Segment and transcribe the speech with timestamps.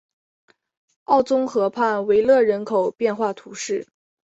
[1.03, 3.85] 奥宗河畔维勒人口变化图示